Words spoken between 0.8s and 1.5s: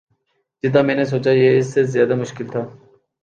میں نے سوچا